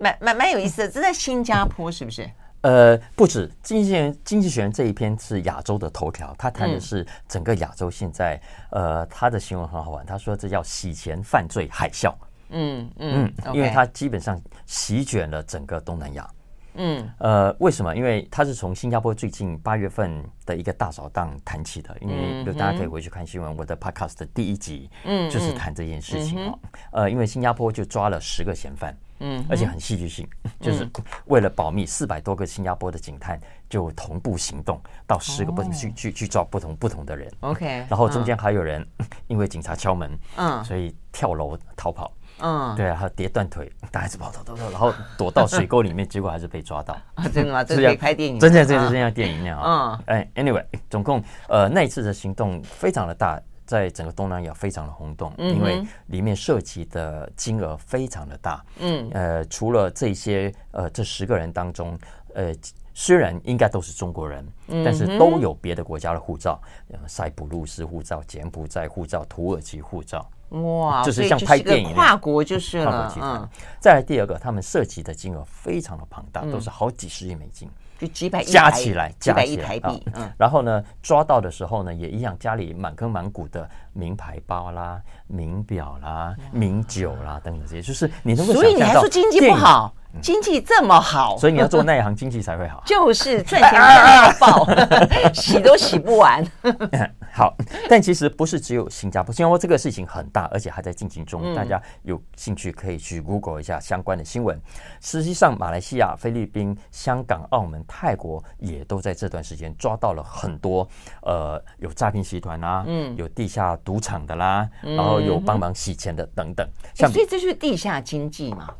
[0.00, 0.88] 蛮蛮蛮有意思的。
[0.88, 2.28] 这在新加坡是不是？
[2.62, 8.38] 呃，不止，经济人经济学人这一篇是亚洲的头条，他谈的是整个亚洲现在，
[8.72, 12.12] 嗯、呃，他的新闻很好玩，他说这叫洗钱犯罪海啸，
[12.50, 16.28] 嗯嗯.因为他基本上席卷了整个东南亚，
[16.74, 17.94] 嗯，呃，为什么？
[17.96, 28.96] 因为他是从新加坡最近八月份的一个大扫荡谈起的，因为就大家可以回去看新闻，我的 podcast 的第一集，嗯，就是谈这件事情啊，嗯嗯、呃，因为新加坡就抓了十个嫌犯。
[29.22, 30.26] 嗯，而且很戏剧性，
[30.60, 30.88] 就是
[31.26, 37.30] 为了保密，四百多个新加坡的警探就同步行动，到十个不同去去去抓不同不同的人。
[37.40, 38.82] OK，然后中间还有人
[39.28, 42.10] 因为警察敲门，嗯，所以跳楼逃跑。
[42.40, 46.96] 嗯，对啊，还有跌断腿，但还是跑跑跑跑，然后躲到水沟里面，结果还是被抓到。
[47.32, 47.62] 真的吗？
[47.64, 48.38] 这可以拍电影？
[48.38, 50.02] 真的，真的是这样电影那样啊。
[50.06, 53.40] 嗯，哎，anyway，总共呃那一次的行动非常的大。
[53.66, 58.60] 在整个东南亚非常的轰动，因为里面涉及的金额非常的大。
[58.80, 61.96] 嗯，呃，除了这些，呃，这十个人当中，
[62.34, 62.52] 呃，
[62.94, 64.44] 虽然应该都是中国人，
[64.84, 66.60] 但是都有别的国家的护照，
[67.06, 70.28] 塞浦路斯护照、柬埔寨护照、土耳其护照。
[70.50, 73.12] 哇，就是像拍电影跨国就是了。
[73.20, 77.68] 嗯，再来第二个，他们涉及的金额非常的庞大，都是好几十亿美金。
[77.98, 80.02] 就几百亿加起来，加起来台币。
[80.14, 89.94] 嗯，然后呢，抓到的时候呢，也一样，家里满坑满谷的名牌包啦、名表啦、名酒啦等等这些，就是你能够想象到，所以你还说经济不好？
[90.20, 92.82] 经济这么好，所以你要做那一行，经济才会好。
[92.84, 94.66] 就是赚钱赚到爆，
[95.32, 96.44] 洗都洗不完。
[97.32, 97.56] 好，
[97.88, 101.54] 但其实不是只有新加坡，新加坡这个事情很大，而且还在进行中。
[101.54, 104.60] 大家有兴趣可以去 Google 一下相关的新闻。
[105.00, 110.86] 实际上，马来西亚、菲律宾、香港、澳门、泰国也都在这段时间抓到了很多
[111.22, 116.68] 呃有诈骗集团啦，嗯，有地下赌场的啦，然后有帮忙洗钱的等等。
[116.94, 118.74] 所以这就是地下经济嘛？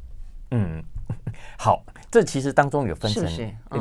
[0.51, 0.83] 嗯。
[1.59, 3.25] 好，这其实当中有分成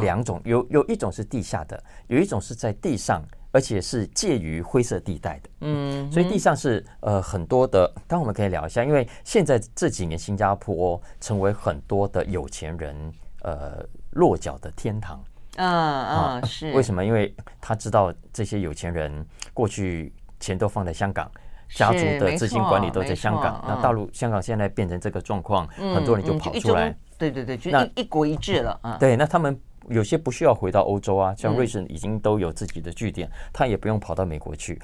[0.01, 5.49] 两种，有有一种是地下的，有一种是在地上，而且是介于灰色地带的。
[5.61, 13.13] 嗯，所以地上是呃很多的，当然我们可以聊一下，因为现在这几年新加坡成为很多的有钱人
[13.43, 15.23] 呃落脚的天堂。
[15.55, 17.03] 嗯嗯，是为什么？
[17.03, 21.29] 因为他知道这些有钱人过去钱都放在香港。
[21.75, 26.97] 家族的资金管理都在香港，那大陆香港现在变成这个状况，很多人就跑出来。
[27.19, 28.97] 对对对，就一一国一制了啊。
[28.97, 29.55] 对，那他们
[29.89, 34.81] 有些不需要回到欧洲啊，像瑞士已经都有自己的据点，他也不用跑到美国去。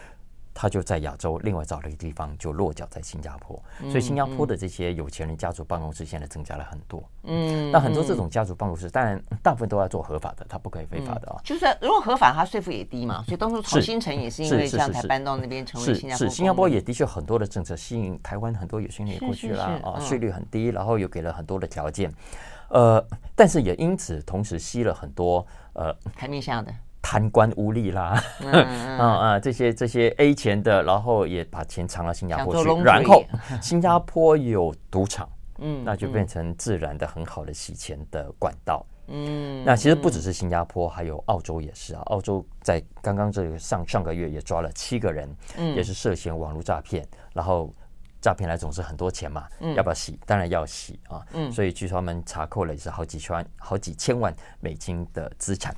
[0.57, 7.03] 他就在亚洲，另外找了一个地方就落脚在新加坡，所以新加坡的这些有钱人家族办公室现在增加了很多。
[7.23, 11.35] 嗯，那很多这种家族办公室，当然大部分都要做合法的，他不可以非法的啊。
[11.43, 13.21] 就是如果合法，他税负也低嘛。
[13.23, 16.25] 所以当初曹新城也是因为这样才搬到那边成为新加坡。
[16.25, 22.09] 是新加坡也的确很多的政策吸引台湾很多有钱人也过去了啊，税率很低，然后又给了很多的条件。
[22.69, 26.73] 呃，但是也因此同时吸了很多呃台面下的。
[27.07, 28.97] 贪官污吏啦，嗯嗯。
[28.97, 33.23] 啊这些这些 A 钱的，然后也把钱藏到新加坡去，然后
[33.61, 47.71] 新加坡有赌场，嗯，那就变成自然的很好的洗钱的管道，嗯，那其实不只是新加坡，还有澳洲也是啊，澳洲在刚刚这个上上个月也抓了七个人，嗯，也是涉嫌网络诈骗，然后
[48.19, 50.19] 诈骗来总是很多钱嘛，嗯，要不要洗？
[50.25, 55.75] 当然要洗啊，嗯，所以据说他们查扣了也是好几千万、好几千万美金的资产。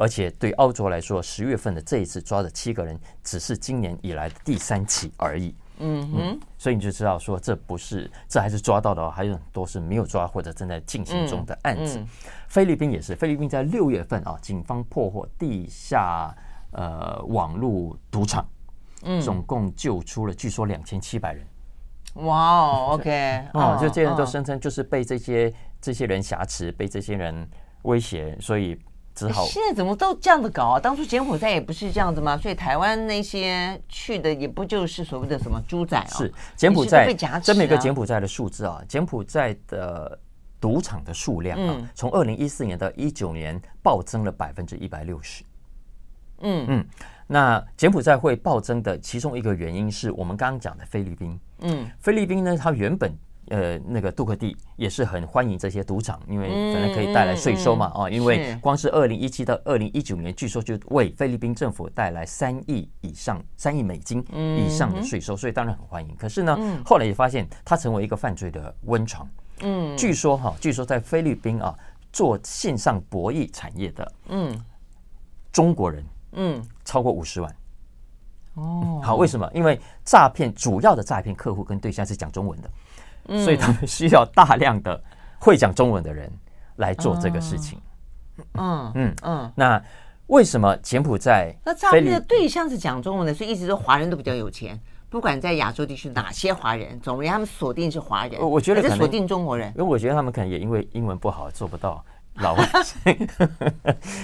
[0.00, 5.54] 而且对澳洲来说，十月份的这一次抓的七个人，只是今年以来的第三起而已。
[5.76, 12.02] 嗯哼，所以你就知道说，这不是，这还是抓到的，还有很多是没有抓或者正在进行中的案子。
[12.48, 16.34] 菲律宾也是，菲律宾在六月份啊，警方破获地下
[16.72, 18.48] 呃网络赌场，
[19.02, 21.46] 嗯，总共救出了据说两千七百人。
[22.14, 27.46] 哇哦，OK，哦， 就这些人都声称就是被这些这些人挟持，被这些人
[27.82, 28.80] 威胁，所以。
[29.14, 30.80] 现在怎么都这样子搞啊？
[30.80, 32.38] 当初柬埔寨也不是这样子吗？
[32.38, 36.06] 所以台湾那些去的也不就是所谓的什么猪仔啊？
[36.08, 37.12] 是柬埔寨。
[37.42, 40.18] 这么一个柬埔寨的数字啊，柬埔寨的
[40.58, 45.44] 赌场的数量啊，从二零一四年到一九年暴增了百分之一百六十。
[46.40, 46.86] 嗯嗯，
[47.26, 51.38] 那柬埔寨会暴增的其中一个原因是我们刚刚讲的菲律宾。
[51.60, 53.14] 嗯，菲律宾呢，它原本。
[53.50, 64.24] 呃那个杜克蒂也是很欢迎这些赌场，因为反正可以带来税收嘛啊、因为光是二零一七到二零一九年，据说就为菲律宾政府带来三亿以上三亿美金
[64.56, 66.16] 以上的税收，所以当然很欢迎。
[66.16, 69.28] 可是呢，后来也发现它成为一个犯罪的温床。
[69.62, 71.76] 嗯，据说哈，据说在菲律宾啊
[72.12, 74.58] 做线上博弈产业的，嗯，
[75.52, 77.56] 中国人，嗯，超过五十万。
[78.54, 79.48] 哦，好，为什么？
[79.54, 82.70] 因为诈骗主要的诈骗客户跟对象是讲中文的，
[83.30, 85.02] 嗯、所以他们需要大量的
[85.38, 86.30] 会讲中文的人
[86.76, 87.80] 来做这个事情。
[88.54, 89.52] 嗯嗯嗯。
[89.54, 89.82] 那
[90.26, 91.54] 为什么柬埔寨？
[91.64, 98.40] 那诈骗的对象是讲中文的，所以一直说华人都比较有钱，不管在亚洲地区哪些华人，总而言之他们锁定是华人。
[98.40, 102.04] 我觉得可能锁定中国人，因为我觉得他们可能也因为英文不好做不到。
[102.40, 102.66] 老外，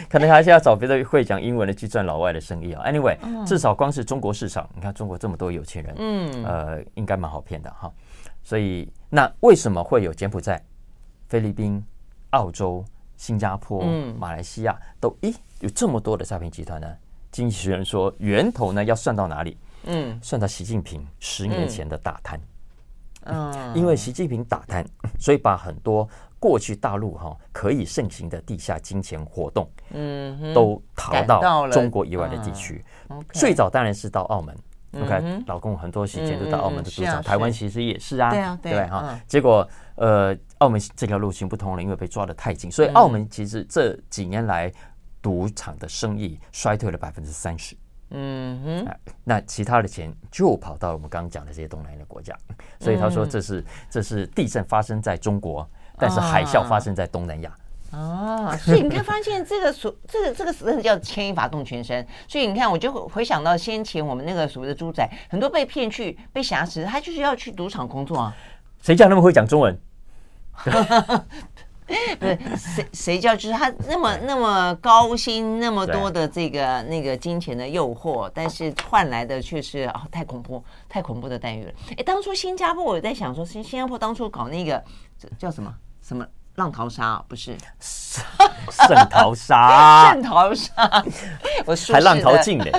[0.09, 2.83] 可能还是要找别的会讲英文的去赚老外的生意啊。
[2.87, 7.93] Anyway，至少光是中国市场，你看中国这么多有钱人，嗯，呃，应该蛮好骗的哈。
[8.43, 10.63] 所以，那为什么会有柬埔寨、
[11.29, 11.85] 菲律宾、
[12.31, 12.85] 澳洲、
[13.17, 13.85] 新加坡、
[14.19, 16.89] 马来西亚都咦有这么多的诈骗集团呢？
[17.31, 19.59] 经济学人说，源头呢要算到哪里？
[19.85, 22.41] 嗯，算到习近平十年前的打贪。
[23.29, 24.87] 嗯，因为习近平打贪，
[25.19, 26.09] 所以把很多。
[26.39, 32.85] 过去大陆哈可以盛行的地下金钱活动，嗯，都逃到中国以外的地区。
[33.33, 34.55] 最早当然是到澳门
[35.03, 39.19] ，OK，老公很多洗钱都到澳门的赌场，台湾其实也是啊，对啊，对哈。
[39.27, 44.71] 结果呃，澳门这条路行不通了，因为被抓得太紧，所以澳门其实这几年来
[45.23, 47.75] 赌场的生意衰退了百分之三十。
[48.11, 52.37] 嗯哼，那其他的钱就跑到我们刚刚讲的这些东南亚的国家，
[52.79, 55.69] 所以他说这是这是地震发生在中国。
[55.99, 57.53] 但是海啸发生在东南亚
[57.93, 62.07] 哦，所以你看，发现这个所 这个这个词叫牵一发动全身。
[62.29, 68.37] 所以你看，我就回想到先前我们那个所谓的猪仔，很多被骗去被挟持，他就是要去赌场工作啊。
[68.83, 69.79] 谁叫他们会讲中文？
[72.19, 81.73] 不是谁谁叫就是他那么那么高薪，那么多的这个那个金钱的诱惑，但是换来的却是哦太恐怖太恐怖的待遇了。
[81.97, 84.83] 哎，当初新加坡我在想说，新新加坡当初搞那个
[85.17, 85.73] 这叫什么？
[86.07, 87.21] 什么浪淘沙？
[87.27, 91.05] 不是圣淘沙，圣淘沙，
[91.65, 92.73] 我还浪淘尽嘞，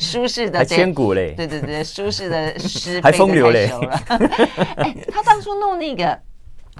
[0.00, 3.70] 舒适的还千古嘞，对对对，舒适的诗还风流嘞。
[4.78, 6.20] 哎，他当初弄那个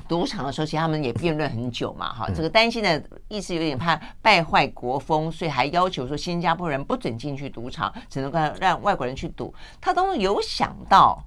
[0.08, 9.54] 赌场的时候，其实他们也辩论很久嘛，哈，这个担心的意思有点怕败坏国风，所以还要求说新加坡人不准进去赌场，只能够让外国人去赌。
[9.80, 11.24] 他都有想到，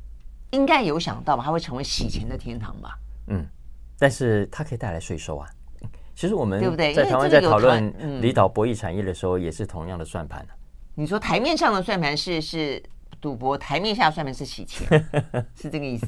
[0.50, 2.98] 应该有想到吧，他会成为洗钱的天堂吧？
[3.28, 3.48] 嗯。
[4.00, 5.48] 但是它可以带来税收啊！
[6.16, 10.58] 其实我们在台湾在讨论离岛博弈产业的时候，也是同样的算盘、啊嗯、
[10.96, 12.82] 你说台面上的算盘是是
[13.22, 14.88] 赌博，台面下的算盘是洗钱，
[15.56, 16.08] 是这个意思？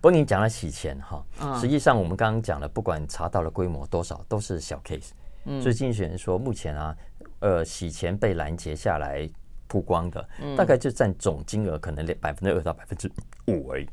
[0.00, 1.24] 不过你讲了洗钱哈，
[1.60, 5.10] 实际上我们刚刚讲了，不管查到了规模多少，都是小 case。
[5.44, 6.96] 嗯，所以经纪人说，目前啊，
[7.40, 9.28] 呃，洗钱被拦截下来
[9.66, 13.10] 曝光的，大概就占总金额可能百分之二到百分之
[13.46, 13.88] 五而已。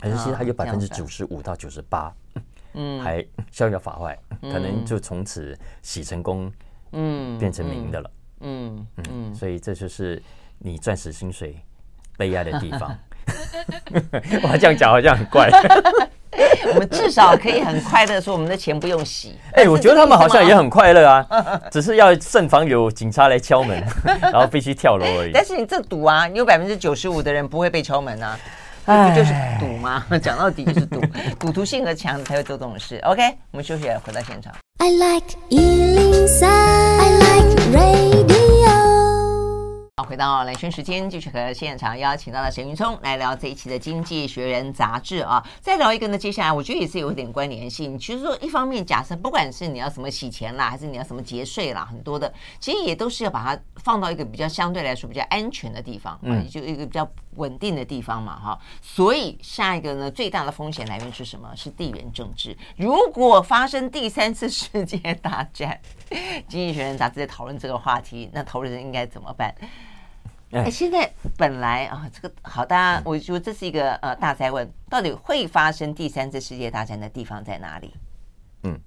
[0.00, 2.14] 可是其实还有百分之九十五到九十八。
[2.74, 6.52] 嗯，还逍遥法外，可能就从此洗成功，
[6.92, 10.22] 嗯，变成名的了，嗯嗯，所以这就是
[10.58, 11.56] 你钻石薪水
[12.16, 12.96] 悲哀的地方。
[14.42, 15.50] 我这样讲好像很怪。
[16.72, 19.36] 我们至少可以很快乐说，我们的钱不用洗。
[19.52, 23.82] 哎，我觉得他们好像也很快乐啊，只是要慎防有警察来敲门，
[24.20, 25.32] 然后必须跳楼而已。
[25.32, 28.38] 但是你这赌啊，你有百分之九十五的人不会被敲门啊。
[28.88, 30.04] 不就是赌吗？
[30.22, 31.00] 讲到底就是赌，
[31.38, 32.98] 赌徒性格强才会做这种事。
[33.04, 34.52] OK，我们休息了，回到现场。
[34.78, 38.17] I like 103, I like radio
[39.98, 45.44] 好，回到兰萱时间，继续和现场邀请到了沈云聪来聊这一期的《经济学人》杂志啊。
[45.60, 47.98] 再聊一个呢，接下来我觉得也是有点关联性。
[47.98, 58.56] 其实说一方面，假设不管是你要什么洗钱啦，还是你要什么节税啦，很多的其实也都是要把它放到一个比较相对来说比较安全的地方，嗯，就一个比较稳定的地方嘛，哈。
[58.80, 61.52] 所以下一个呢，最大的风险来源是什么？
[61.56, 62.56] 是地缘政治。
[62.76, 65.80] 如果发生第三次世界大战，
[66.46, 69.52] 《经济学人》杂志在讨论这个话题，那投资人应该怎么办？
[70.50, 77.92] 哎，现在本来啊，这个好，大家我觉得这是一个呃大灾问，到底会发生第三次世界大战的地方在哪里？
[78.62, 78.80] 嗯，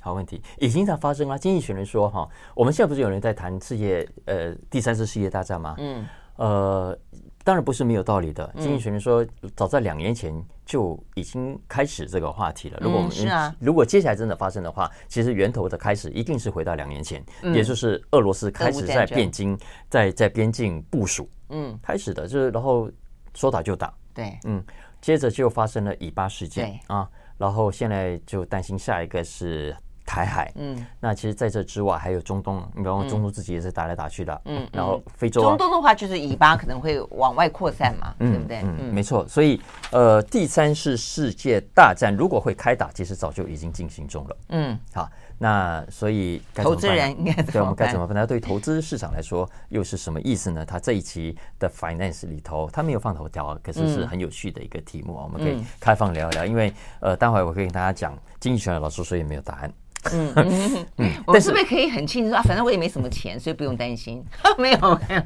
[0.00, 1.38] 好问题，已经在发生了。
[1.38, 5.74] 经济学人说哈，我们现在不是有人在谈世界呃第三次世界大战吗？
[5.78, 6.98] 嗯，呃。
[7.46, 8.52] 当然不是没有道理的。
[8.58, 12.78] 经济学人说，早在两年前就已经开始这个话题了。
[12.82, 19.56] 如果我们是啊，如果接下来真的发生的话，其实源头的开始一定是回到两年前，也就是俄罗斯开始在边境
[19.88, 22.90] 在在边境部署，嗯，开始的就是然后
[23.32, 24.60] 说打就打，对，嗯。
[25.00, 27.08] 接着就发生了以巴事件对啊，
[27.38, 29.76] 然后现在就担心下一个是。
[30.06, 38.62] 台海，嗯，那其实在这之外还有中东，你比方说中东自己也是打来打去的，嗯，然后非洲、啊，中东的话就是以巴可能会往外扩散嘛，嗯、对不对？
[38.62, 39.26] 嗯，没错。
[39.26, 44.36] 所以，呃，第三次世界大战如果会开打，其实早就已经进行中了。
[44.50, 48.14] 嗯，好，那所以投资人应该对我们该怎么办？
[48.14, 50.64] 那对投资市场来说又是什么意思呢？
[50.64, 56.46] 他这一期的 Finance 里头，他没有放头条啊，可是是很有趣的一个题目啊，我们可以开放聊一聊。
[56.46, 59.72] 因为呃，待会我可以跟大家讲，经济学的老师说也没有答案。
[60.12, 62.42] 嗯嗯嗯，我们是不是可以很轻松说啊？
[62.42, 64.24] 反正我也没什么钱，所以不用担心。
[64.58, 65.22] 没有，没有。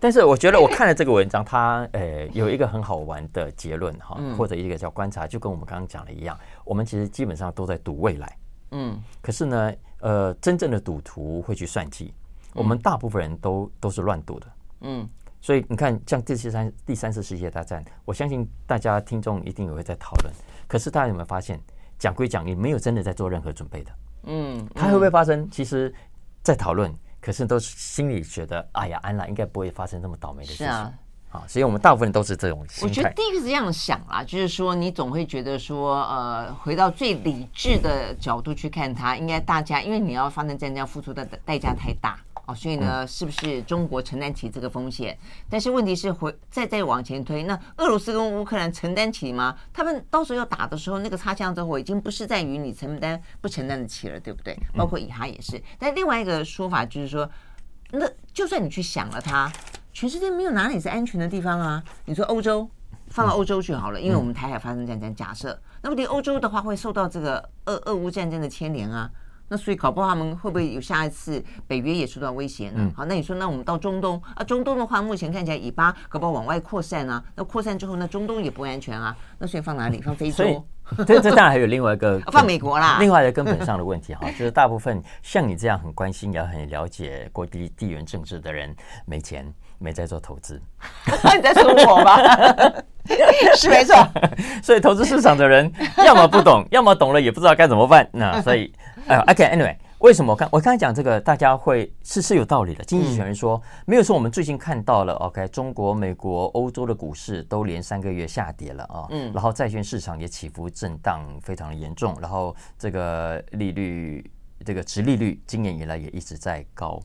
[0.00, 8.36] 但是我觉得我看了这个文章，它呃有一个很好玩的结论哈，或者一个叫观察，就跟我们刚刚讲的一样，我们其实基本上都在赌未来。
[8.72, 12.12] 嗯，可是呢，呃，真正的赌徒会去算计，
[12.52, 14.46] 我们大部分人都都是乱赌的。
[14.80, 15.08] 嗯，
[15.40, 20.34] 所以你看，像第三第三次世界大战，我相信大家听众一定也会在讨论。
[20.66, 21.60] 可是大家有没有发现，
[21.98, 23.92] 讲归讲，你没有真的在做任何准备的。
[24.26, 25.48] 嗯，它会不会发生？
[25.50, 25.92] 其实，
[26.42, 30.66] 在讨论，可是都是心里觉得，哎呀，安娜，应该不会发生这么倒霉的事情。
[30.66, 32.86] 啊，所以我们大部分都是这种心态。
[32.86, 42.18] 我觉得第一个是这样想啊，就是说，你总会觉得说，呃，回到最理智的角度去看它，应该大家，因为你要发生战争，要付出的代价太大。
[42.46, 45.16] 哦，所以呢，是不是中国承担起这个风险？
[45.48, 49.56] 但是问题是，回再再往前推，那俄罗斯跟乌克兰承担起吗？
[49.72, 54.54] 他们到时候要打的时候，那个擦枪走火已经不是在于你承担不承担得起了，对不对？
[54.76, 55.58] 包括以哈也是。
[55.78, 57.26] 但另外一个说法就是说，
[57.92, 59.50] 那就算你去想了它，
[59.94, 61.82] 全世界没有哪里是安全的地方啊。
[62.04, 62.68] 你说欧洲，
[63.08, 69.10] 放到欧洲去好了，因为我们台海发生战争，假设那么，对欧洲的话会受到这个俄俄乌战争的牵连啊。
[69.48, 72.90] 那所以搞不好他们会不会有下一次北约也受到威胁呢？
[72.96, 80.00] 好，那你说那我们到中东啊，中东的话目前看起来以巴搞不好往外扩散啊，那扩散之后那中东也不安全啊，那所以放哪里？
[80.00, 80.64] 放非洲？
[81.06, 82.98] 这这当然还有另外一个 放美国啦。
[83.00, 88.74] 另外的根本上的问题哈， 就是大部分像你这样很关心也很了解国际地缘政治的人，
[89.06, 89.50] 没钱
[89.84, 90.58] 没在做投资。
[91.36, 92.16] 你在说我吗？
[93.54, 93.94] 是没错。
[94.64, 98.08] 所以投资市场的人要么不懂，要么懂了也不知道该怎么办。
[98.12, 98.72] 那所以。
[99.06, 102.82] 哎，OK，Anyway，为什么我刚我刚才讲这个，大家会是是有道理的。
[102.84, 114.24] 经济学人说，没有说我们最近看到了，OK，中国、美国、欧洲的股市都连三个月下跌了啊，嗯，然后债券市场也起伏震荡非常的严重，然后这个利率，
[114.64, 116.98] 这个殖利率今年以来也一直在高，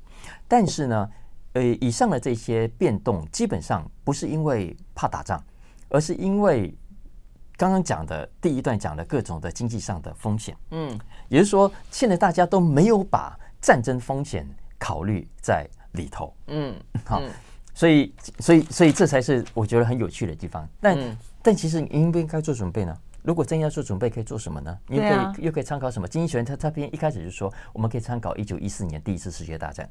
[0.47, 1.09] 但是呢，
[1.53, 5.43] 呃，以上的这些变动基本上不是因为怕打仗，
[5.89, 6.75] 而是因为。
[7.57, 10.97] 刚刚讲的第一段讲的各种的经济上的风险，嗯，
[11.27, 14.47] 也就是说，现在大家都没有把战争风险
[14.77, 16.73] 考虑在里头，嗯，
[17.03, 17.21] 好，
[17.73, 20.65] 所以，所以，所以这才是我觉得很有趣的地方。
[20.79, 22.97] 但，但其实你应不应该做准备呢？
[23.23, 24.79] 如果真要做准备，可以做什么呢？
[24.87, 26.07] 你可以又可以参考什么？
[26.07, 29.89] 经济学人他他边一开始就说，我们可以参考一九一四年第一次世界大战。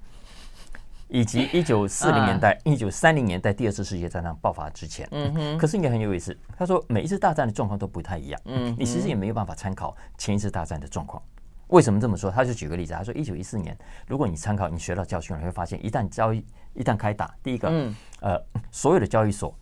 [1.09, 6.37] 以及 一九四零年代、一九三零年代第二次世界大战爆发之前，嗯哼，可是也很有意思。
[6.57, 11.23] 他说每一次大战的状况都不太一样，嗯，你其实也没有办法参考前一次大战的状况。
[11.69, 12.31] 为什么这么说？
[12.31, 16.43] 他就举个例子，他说一九一四年，如果你参考，你学到教训了，你会发现一旦交易
[16.73, 19.55] 一旦开打，第一个，嗯呃，所有的交易所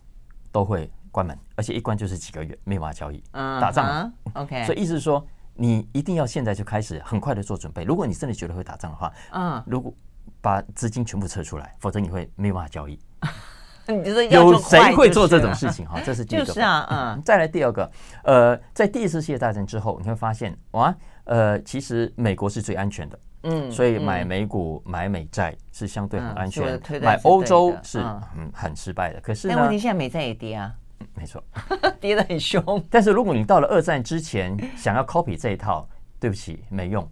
[0.51, 4.65] 都会关门，而且一关就是几个月，没有办法交易，打仗，OK。
[4.65, 7.83] 所以意思是说，你一定要现在就开始很快的做准备。
[7.83, 9.93] 如果你真的觉得会打仗的话，嗯，如果
[10.41, 12.99] 把资金全部撤出来，否则你会没有办法交易。
[13.89, 15.87] 你就说有谁会做这种事情？
[15.87, 16.45] 哈，这是第一个。
[16.45, 17.21] 就是啊，嗯。
[17.23, 17.89] 再来第二个，
[18.23, 26.77] 呃，在第一次世界大战之后，你会发现哇，呃，其实美国是最安全的，嗯，所以买美股、买美债是相对很安全。
[27.01, 28.01] 买欧洲是
[28.35, 29.21] 嗯很失败的。
[29.21, 30.75] 可是但问题现在美债也跌啊，
[31.13, 31.41] 没错，
[32.01, 32.85] 跌得很凶。
[32.89, 35.87] 但是如果你到了二战之前想要 copy 这一套，
[36.19, 37.09] 对不起，没用。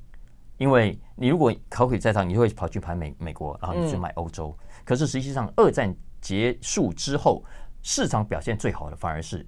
[0.57, 4.55] 因为你如果考虑在场，你就会跑去买美美国，然后你去买欧洲。
[4.57, 7.43] 嗯、可是实际上，二战结束之后，
[7.81, 9.45] 市场表现最好的反而是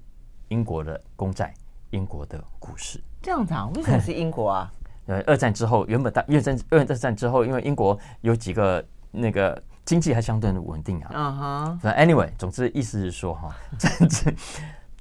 [0.49, 1.53] 英国的公债、
[1.91, 3.01] 英国的股市。
[3.21, 3.69] 这样子啊？
[3.75, 4.71] 为什么是英国啊？
[5.05, 11.11] 呃， 二战之后，原本大二战二战之后，因为英国有几个那个经济还相对的稳定啊。
[11.13, 11.79] 嗯哼。
[11.83, 14.35] Anyway，总之意思是说哈， 战争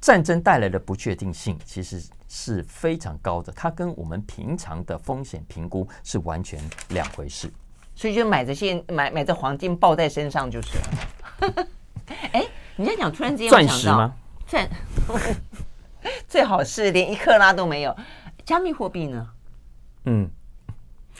[0.00, 2.00] 战争带来的不确定性，其实。
[2.28, 7.50] 是非常高的，它跟我们平常的风险评估是完全两回事，
[7.94, 11.66] 所以就买着现买买着黄金抱在身上就是了。
[12.32, 12.44] 哎，
[12.76, 14.14] 你在讲突然之间钻石吗？
[14.46, 14.68] 钻
[16.28, 17.96] 最好是连一克拉都没有。
[18.44, 19.28] 加密货币呢？
[20.04, 20.30] 嗯，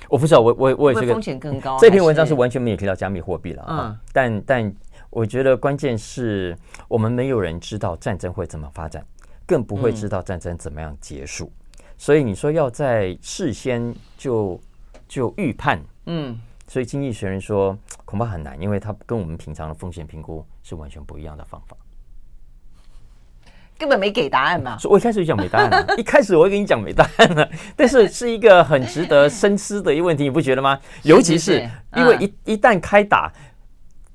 [0.09, 1.77] 我不知道，我我我也是个风险更高。
[1.81, 4.75] 这篇文章是完全没有提到加密货币了啊，但但
[5.11, 9.05] 我觉得关键是我们没有人知道战争会怎么发展。
[9.47, 11.53] 更不会知道战争怎么样结束。
[11.79, 14.61] 嗯、所以你说要在事先就
[15.07, 21.77] 就预判，嗯，所以经济学人说恐怕很难，因为它跟我们平常的风险评估是完全不一样的方法。
[23.79, 24.79] 根本没给答案嘛！
[24.85, 30.81] 我一开始就讲没答案了，一开始我会跟你讲没答案了，但是是一个很值得深思的一个问题，你不觉得吗？
[31.03, 31.61] 尤其是
[31.95, 33.31] 因为一一旦开打，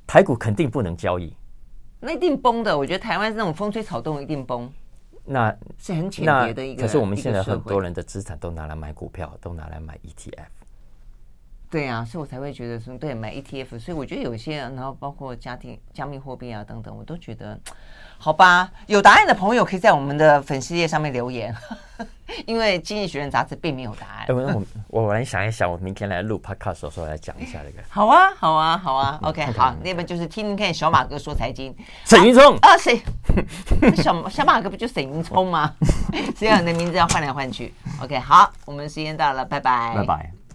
[0.08, 1.32] 台股肯定不能交易，
[2.00, 2.76] 那一定崩的。
[2.76, 4.68] 我觉得台湾是那种风吹草动一定崩，
[5.26, 6.82] 那是很浅薄的一个。
[6.82, 10.61] 可是我们现在很多人的资产都拿来买股票，都拿来买 ETF。
[11.72, 13.80] 对啊，所以我才会觉得说，对，买 ETF。
[13.80, 17.58] 所以我觉得有些，然后包括家庭加密货币啊等等，我都觉得。
[18.18, 21.56] 好吧，有答案的朋友可以在我们的粉丝页上面留言，
[22.46, 24.26] 因为《经济学人》杂志并没有答案。
[24.30, 27.82] 我我我来想一想，我明天来录 podcast 的时候来讲一下这个。
[27.90, 29.18] 好啊，好啊，好啊。
[29.24, 31.76] OK，好，那边就是听听看小马哥说财经。
[32.06, 33.02] 沈云聪啊，谁？
[33.96, 35.74] 小小马哥不就沈云聪吗？
[36.38, 37.74] 只要你的名字要换来换去。
[38.04, 40.41] OK，好，我们时间到了，拜拜，拜拜。